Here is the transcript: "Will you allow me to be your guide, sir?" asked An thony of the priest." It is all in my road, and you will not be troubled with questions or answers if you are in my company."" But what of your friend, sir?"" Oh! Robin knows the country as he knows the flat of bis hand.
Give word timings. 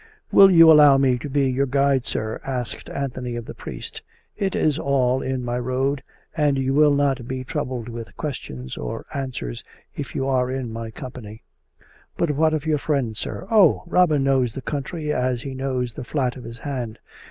"Will 0.31 0.49
you 0.49 0.71
allow 0.71 0.97
me 0.97 1.19
to 1.19 1.29
be 1.29 1.47
your 1.51 1.67
guide, 1.67 2.07
sir?" 2.07 2.39
asked 2.43 2.89
An 2.89 3.11
thony 3.11 3.37
of 3.37 3.45
the 3.45 3.53
priest." 3.53 4.01
It 4.35 4.55
is 4.55 4.79
all 4.79 5.21
in 5.21 5.45
my 5.45 5.59
road, 5.59 6.01
and 6.35 6.57
you 6.57 6.73
will 6.73 6.93
not 6.95 7.27
be 7.27 7.43
troubled 7.43 7.87
with 7.87 8.17
questions 8.17 8.77
or 8.77 9.05
answers 9.13 9.63
if 9.95 10.15
you 10.15 10.27
are 10.27 10.49
in 10.49 10.73
my 10.73 10.89
company."" 10.89 11.43
But 12.17 12.31
what 12.31 12.55
of 12.55 12.65
your 12.65 12.79
friend, 12.79 13.15
sir?"" 13.15 13.45
Oh! 13.51 13.83
Robin 13.85 14.23
knows 14.23 14.53
the 14.53 14.63
country 14.63 15.13
as 15.13 15.43
he 15.43 15.53
knows 15.53 15.93
the 15.93 16.03
flat 16.03 16.35
of 16.35 16.45
bis 16.45 16.57
hand. 16.57 16.97